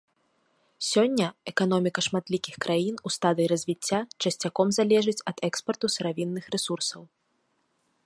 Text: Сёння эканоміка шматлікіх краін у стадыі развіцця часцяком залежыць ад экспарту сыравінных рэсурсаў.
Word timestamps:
Сёння 0.91 1.27
эканоміка 1.51 1.99
шматлікіх 2.07 2.55
краін 2.67 2.95
у 3.09 3.13
стадыі 3.17 3.49
развіцця 3.53 3.99
часцяком 4.25 4.67
залежыць 4.81 5.19
ад 5.33 5.37
экспарту 5.51 5.85
сыравінных 5.99 6.43
рэсурсаў. 6.59 7.01